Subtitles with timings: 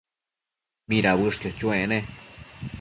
[0.89, 1.99] ¿mida uëshquio chuec ne?